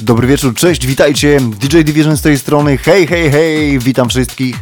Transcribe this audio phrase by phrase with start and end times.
[0.00, 1.38] Dobry wieczór, cześć, witajcie.
[1.40, 2.78] DJ Division z tej strony.
[2.78, 4.56] Hej, hej, hej, witam wszystkich.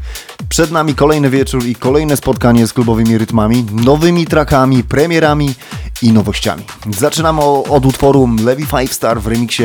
[0.49, 5.55] Przed nami kolejny wieczór i kolejne spotkanie z klubowymi rytmami, nowymi trackami, premierami
[6.03, 6.63] i nowościami.
[6.99, 9.63] Zaczynamy od utworu Levi Five Star w remiksie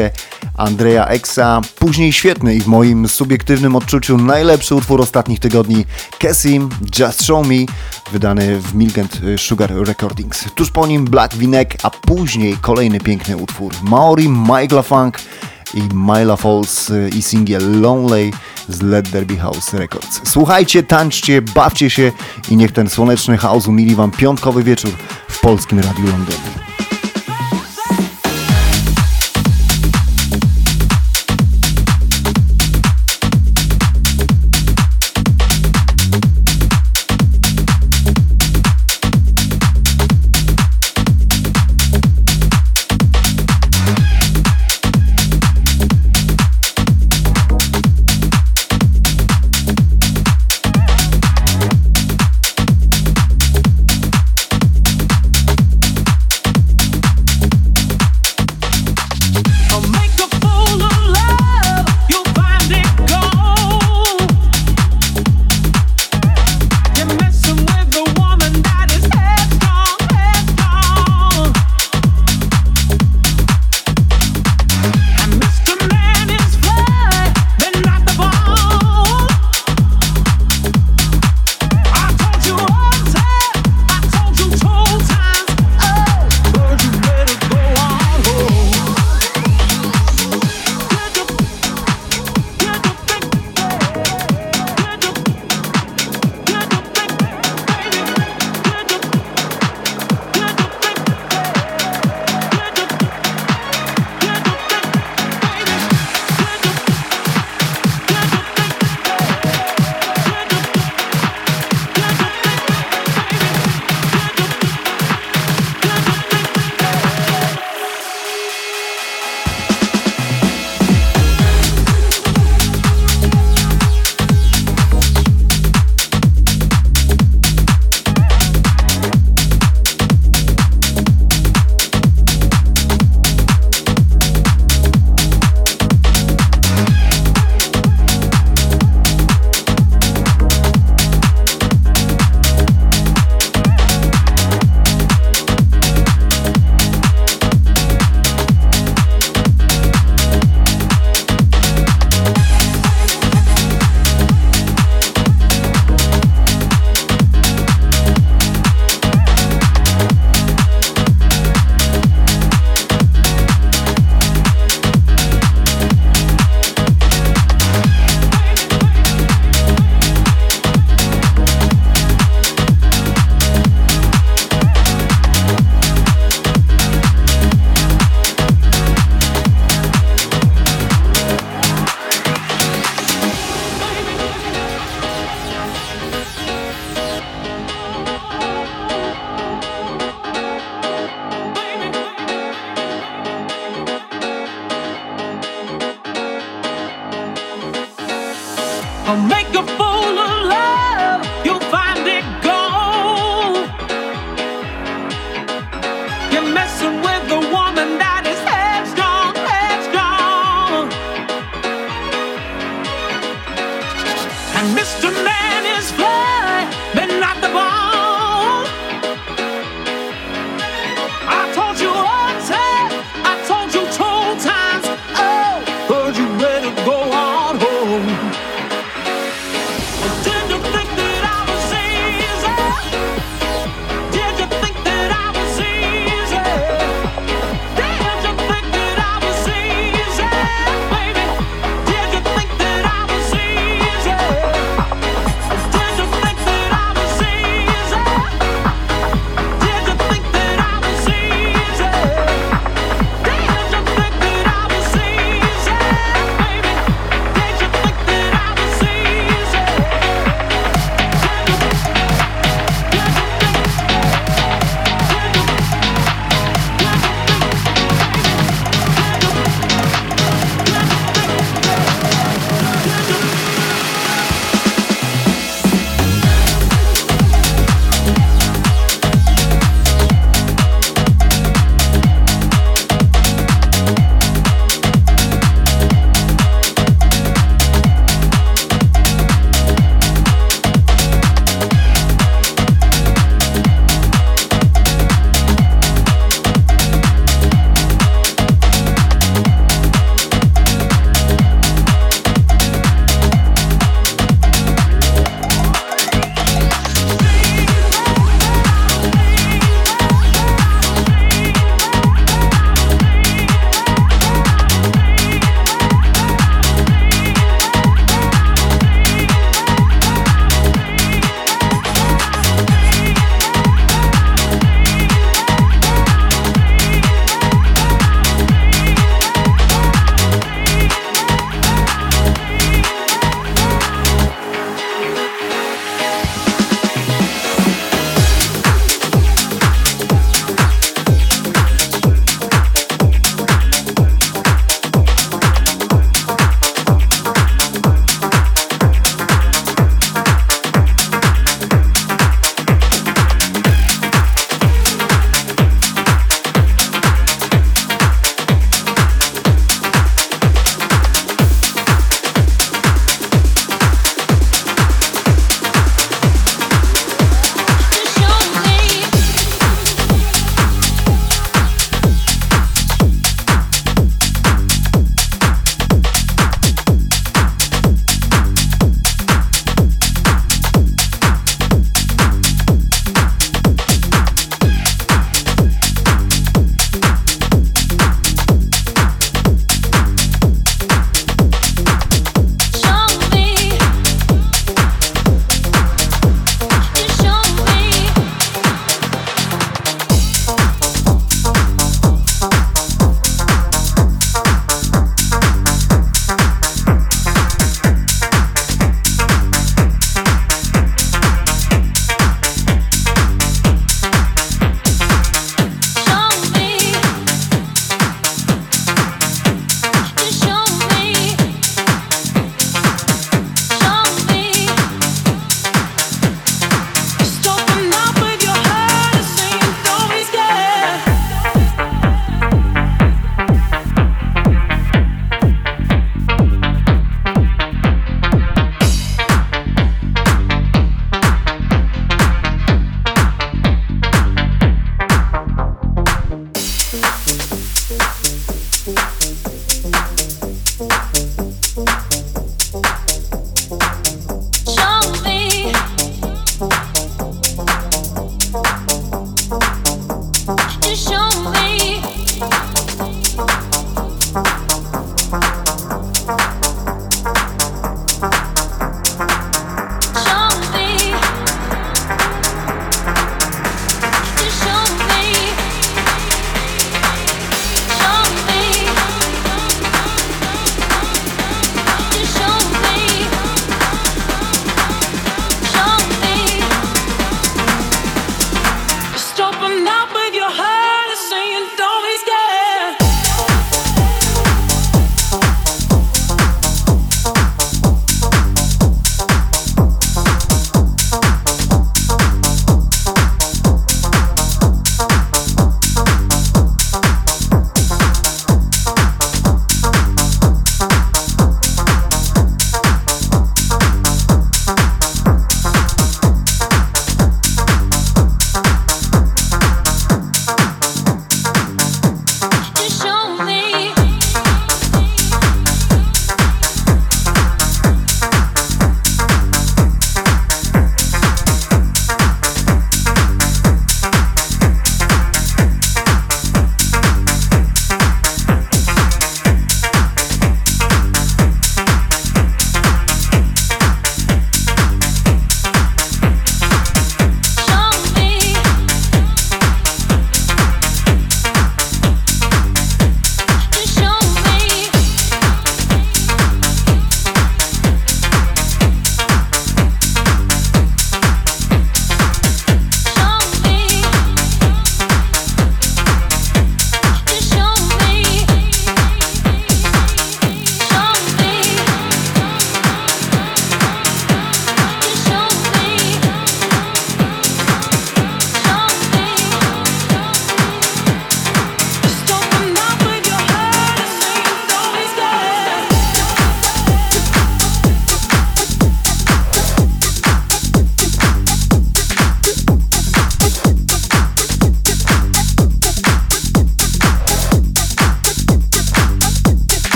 [0.57, 5.85] Andrea Exa, później świetny i w moim subiektywnym odczuciu najlepszy utwór ostatnich tygodni
[6.19, 7.55] Cassim Just Show Me,
[8.11, 10.45] wydany w Milgant Sugar Recordings.
[10.55, 15.17] Tuż po nim Black Vinek, a później kolejny piękny utwór Maori, Mike Funk
[15.73, 18.31] i Myla Falls y, i singiel Lonely
[18.69, 20.21] z Let Derby House Records.
[20.23, 22.11] Słuchajcie, tańczcie, bawcie się
[22.49, 24.91] i niech ten słoneczny house umili Wam piątkowy wieczór
[25.29, 26.68] w Polskim Radiu Londyn.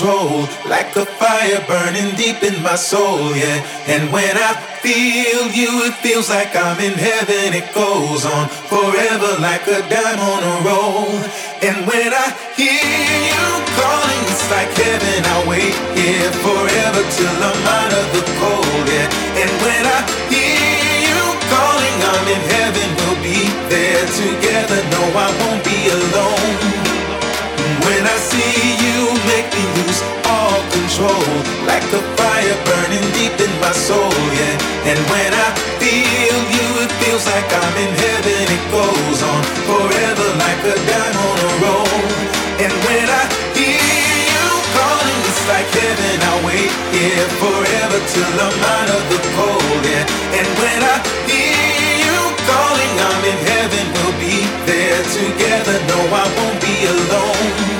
[0.00, 0.48] Control.
[0.68, 3.60] Like a fire burning deep in my soul, yeah.
[3.86, 7.52] And when I feel you, it feels like I'm in heaven.
[7.52, 11.12] It goes on forever like a dime on a roll.
[11.62, 12.09] And when
[33.74, 34.90] soul, yeah.
[34.90, 38.42] And when I feel you, it feels like I'm in heaven.
[38.50, 42.00] It goes on forever like a dime on a roll.
[42.60, 43.22] And when I
[43.54, 46.16] hear you calling, it's like heaven.
[46.18, 50.38] I wait here forever till I'm out of the cold, yeah.
[50.38, 50.96] And when I
[51.30, 53.84] hear you calling, I'm in heaven.
[53.96, 55.76] We'll be there together.
[55.90, 57.79] No, I won't be alone.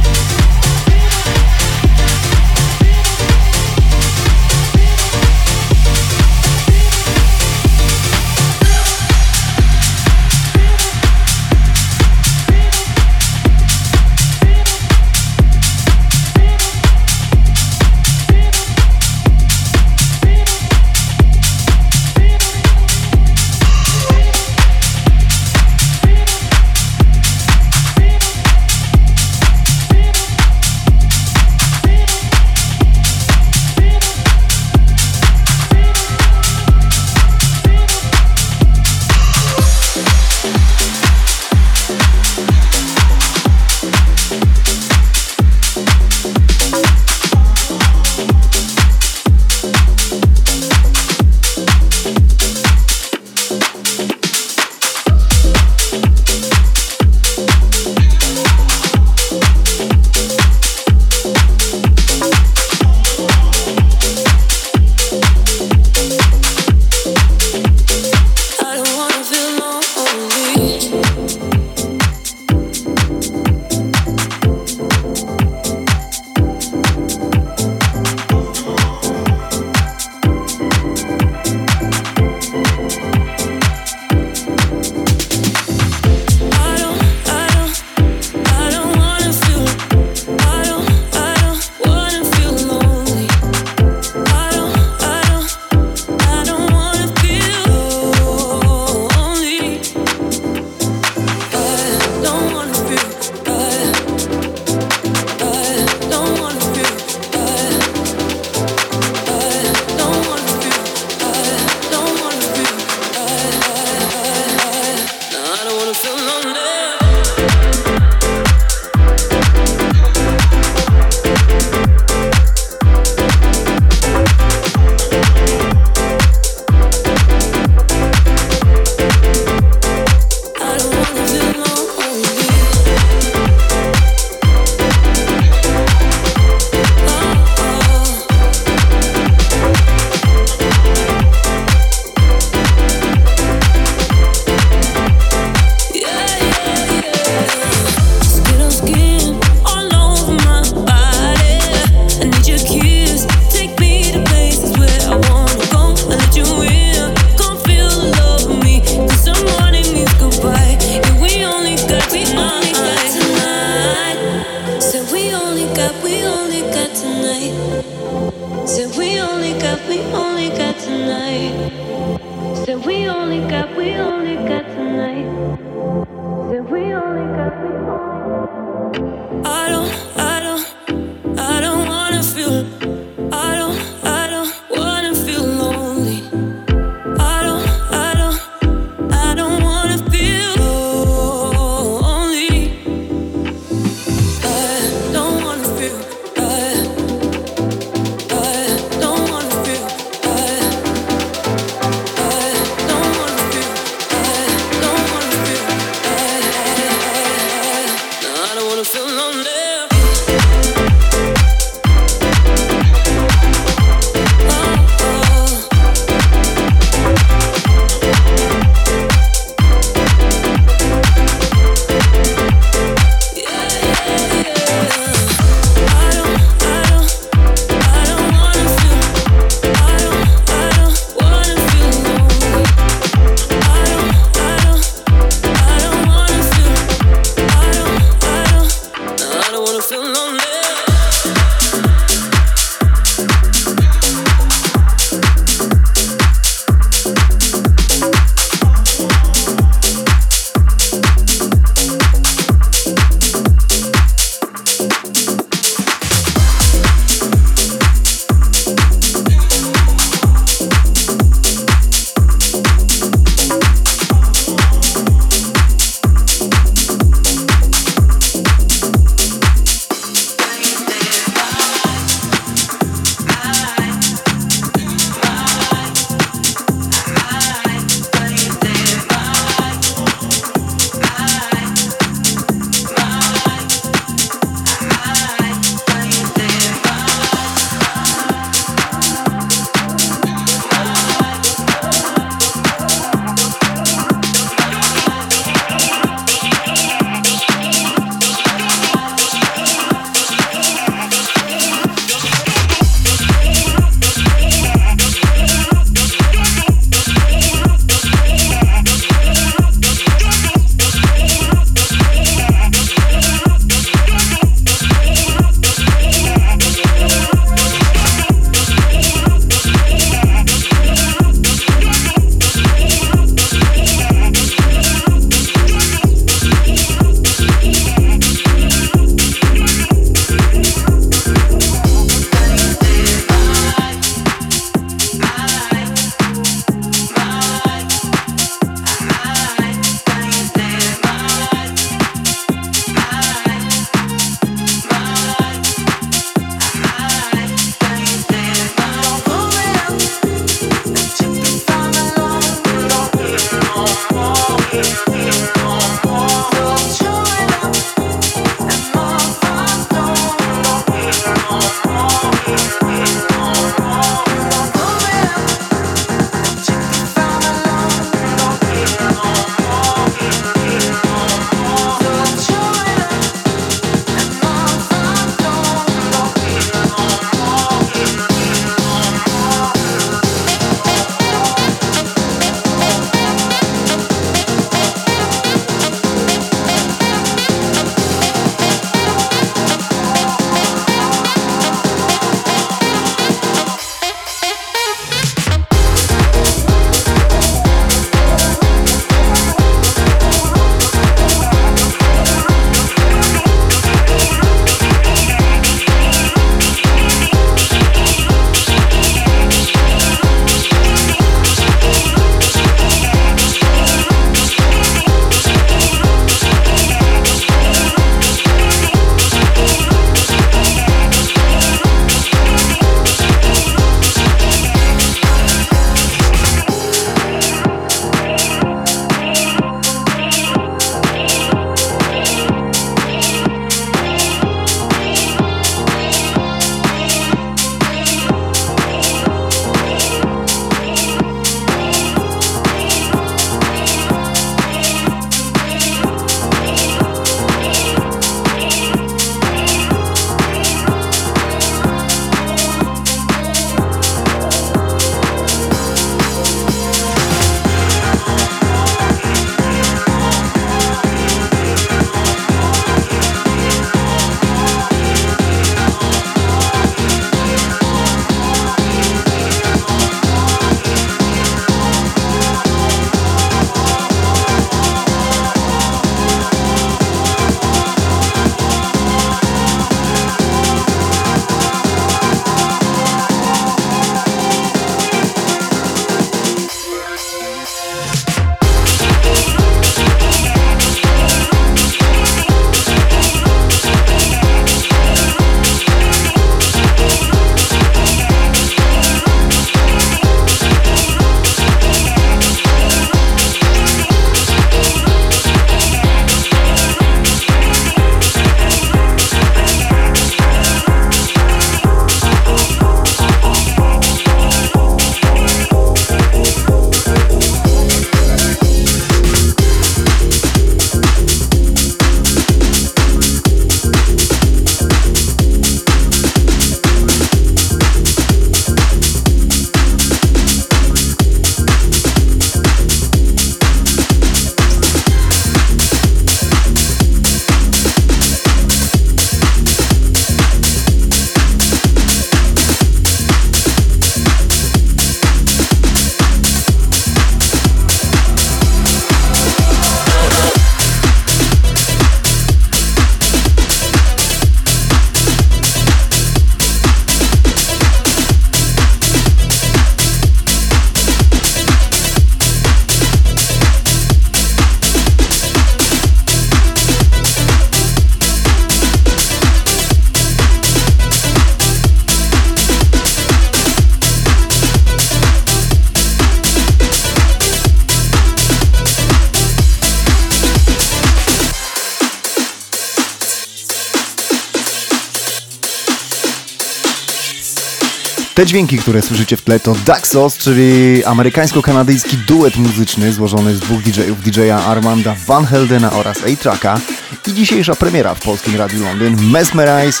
[588.42, 593.82] Te dźwięki, które słyszycie w tle to Daxos, czyli amerykańsko-kanadyjski duet muzyczny złożony z dwóch
[593.82, 596.80] DJ-ów, DJ-a Armanda Van Heldena oraz A-Tracka
[597.26, 600.00] i dzisiejsza premiera w Polskim Radiu Londyn Mesmerize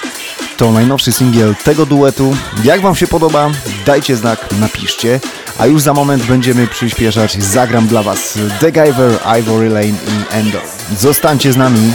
[0.56, 2.36] to najnowszy singiel tego duetu.
[2.64, 3.50] Jak Wam się podoba,
[3.86, 5.20] dajcie znak, napiszcie.
[5.58, 7.42] A już za moment będziemy przyspieszać.
[7.42, 10.62] Zagram dla Was The Giver, Ivory Lane i Endor.
[10.98, 11.92] Zostańcie z nami.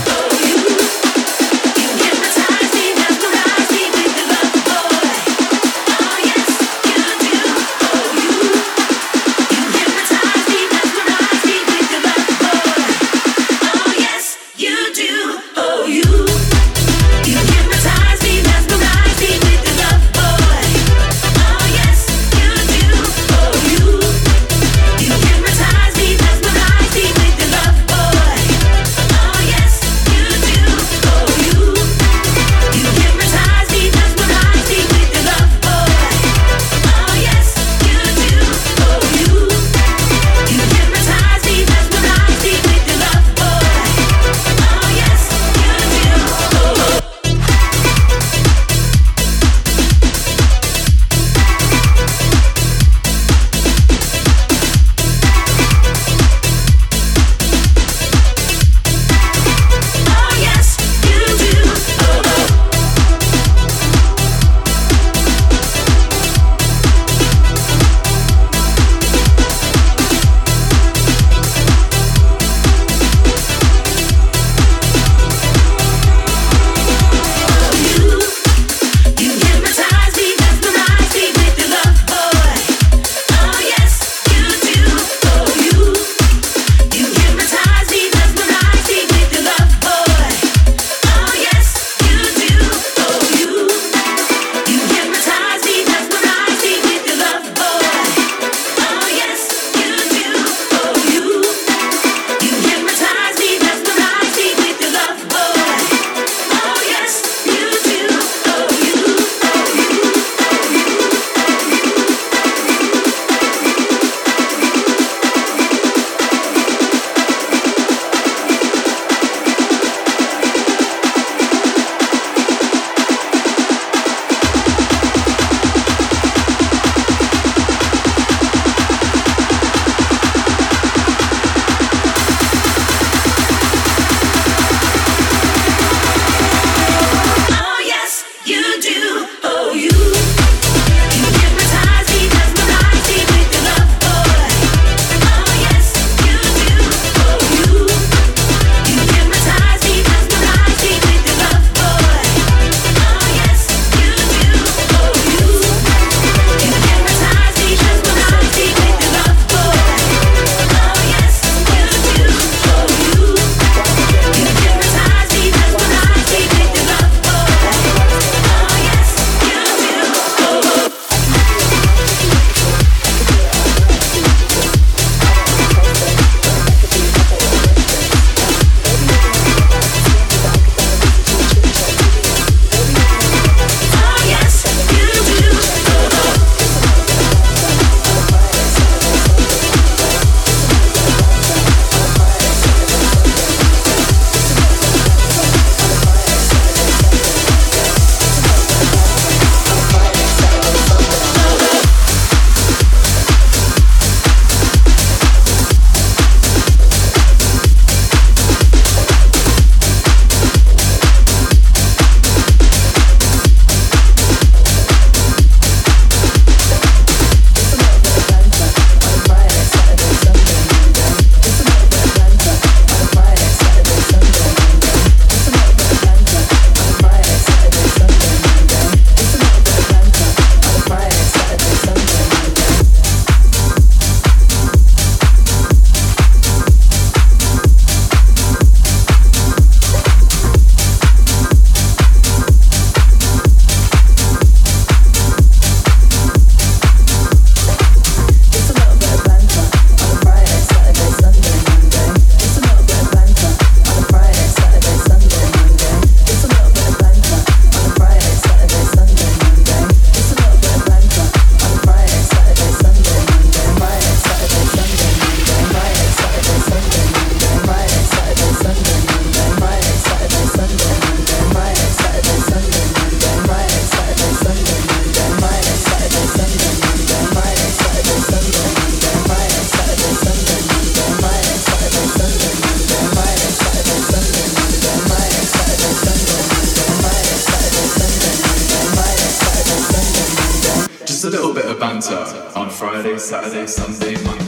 [292.06, 294.47] On Friday, Saturday, Sunday, Monday.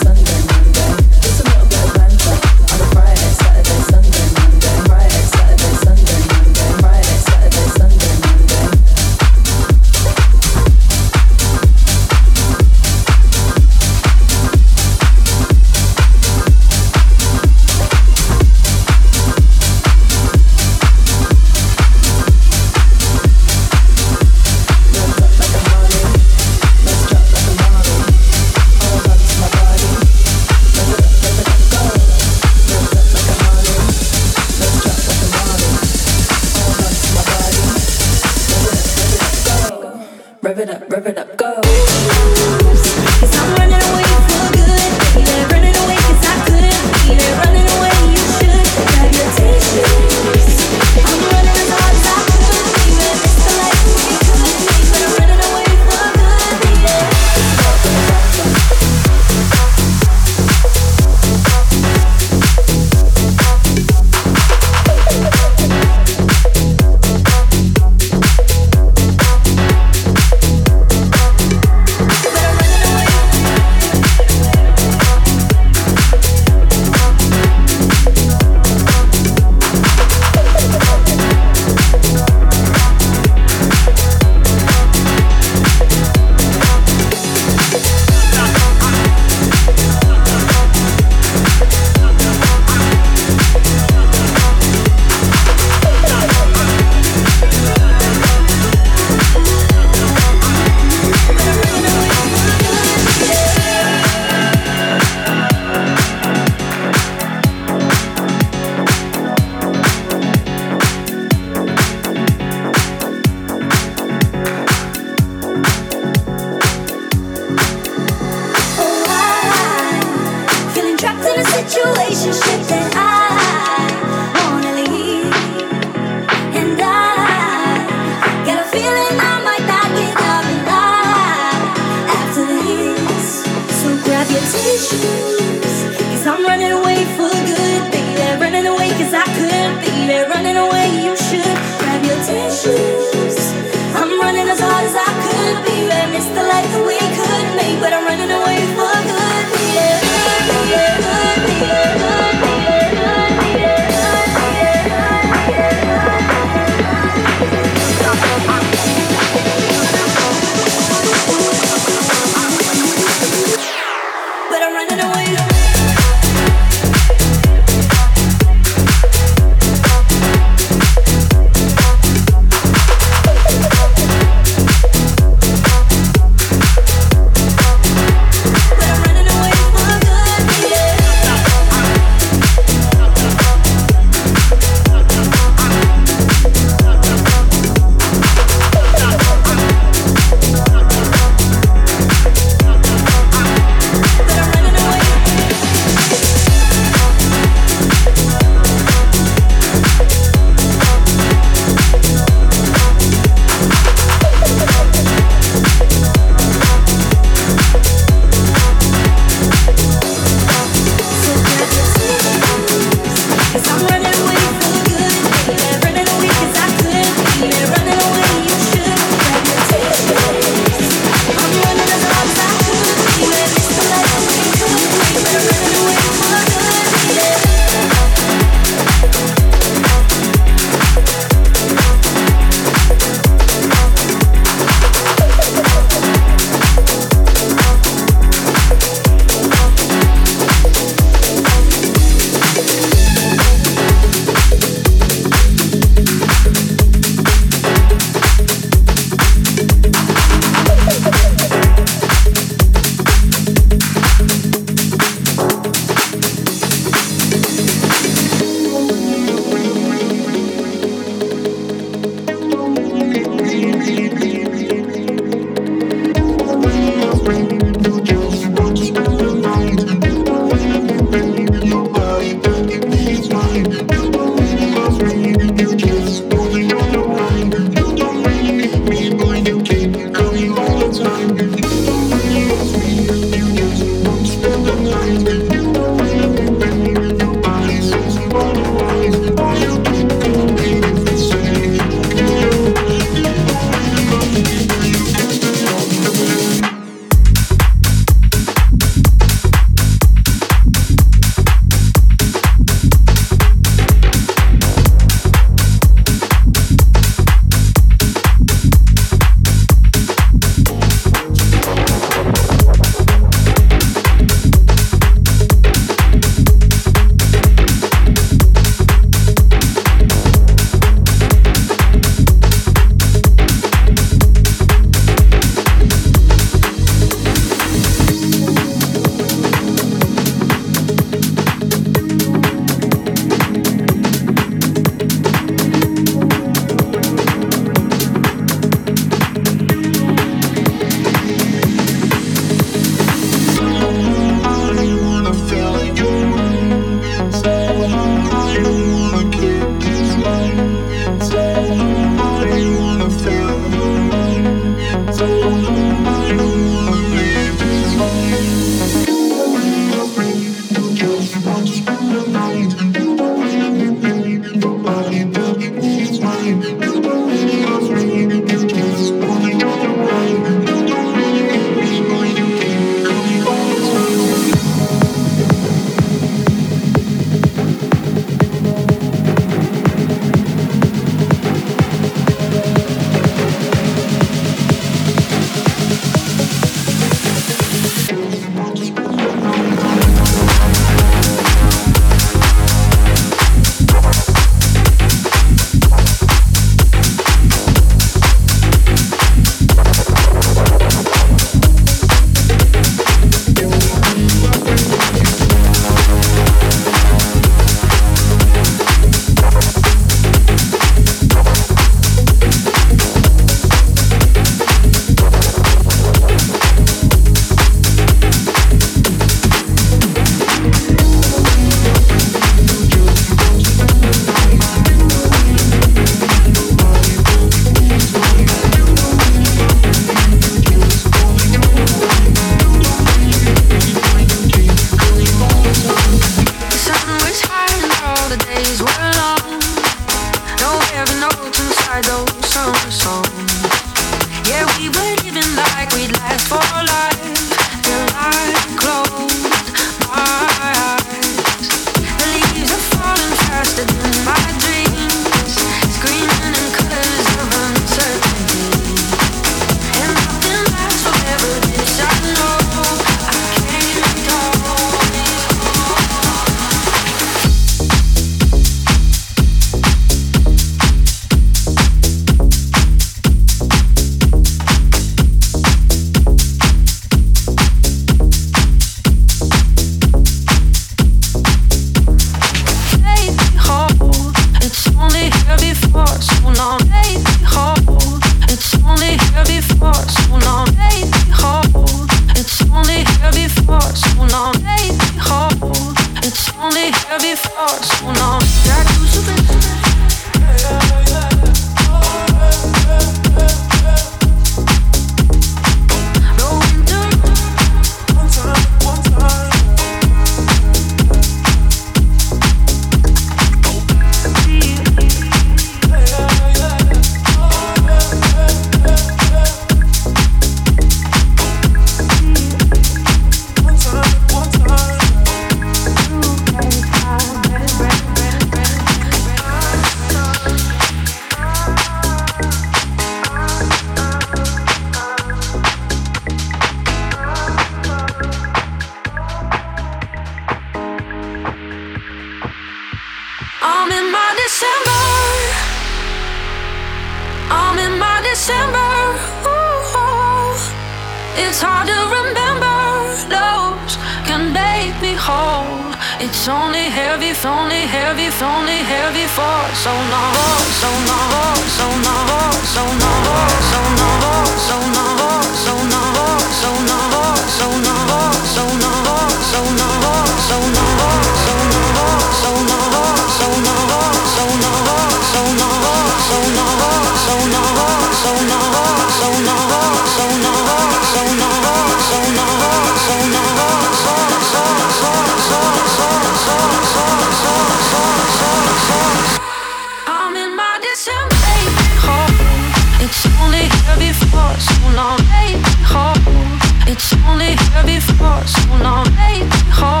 [597.30, 599.06] only here before, so long.
[599.14, 600.00] make me whole.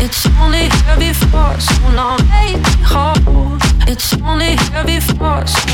[0.00, 2.18] It's only here before, so long.
[2.28, 3.58] make me whole.
[3.86, 5.66] It's only here before, so.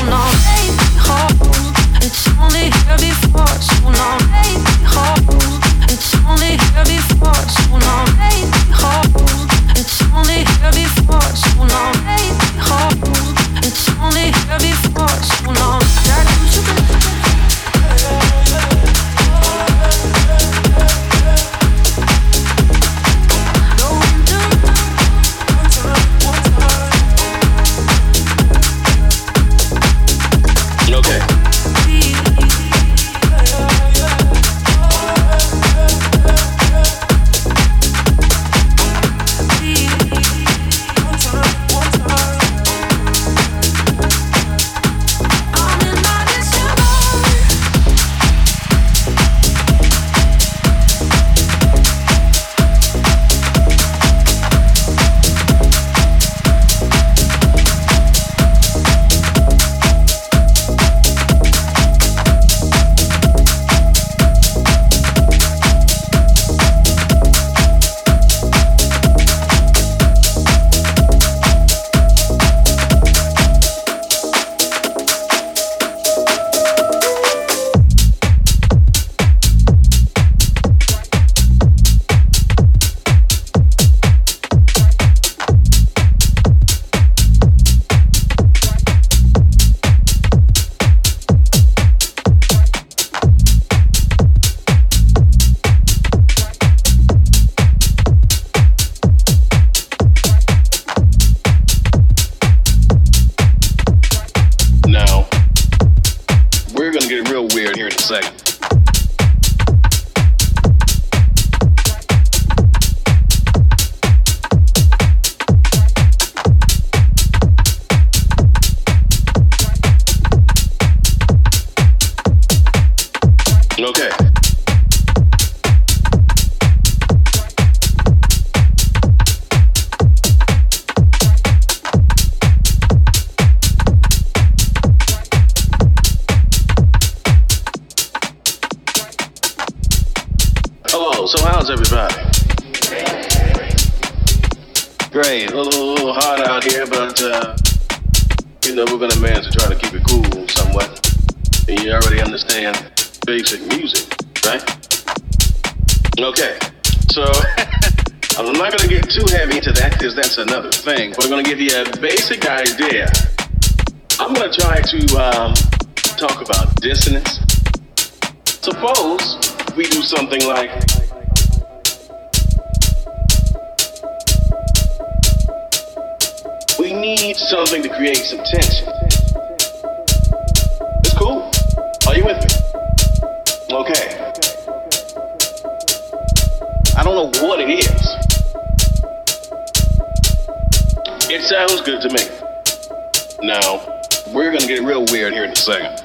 [193.43, 193.83] Now,
[194.31, 195.99] we're going to get real weird here in a second.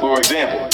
[0.00, 0.70] For example,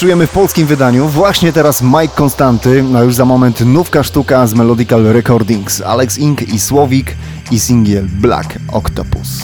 [0.00, 1.08] Fiszujemy w polskim wydaniu.
[1.08, 5.82] Właśnie teraz Mike Konstanty, a już za moment nówka sztuka z Melodical Recordings.
[5.82, 7.16] Alex Ink i Słowik
[7.50, 9.39] i singiel Black Octopus.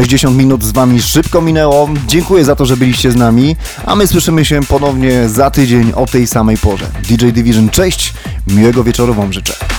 [0.00, 1.88] 60 minut z Wami szybko minęło.
[2.06, 6.06] Dziękuję za to, że byliście z nami, a my słyszymy się ponownie za tydzień o
[6.06, 6.86] tej samej porze.
[7.08, 8.14] DJ Division, cześć,
[8.46, 9.69] miłego wieczoru Wam życzę.